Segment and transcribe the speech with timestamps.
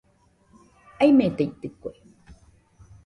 [1.01, 1.89] Aimetaitɨkue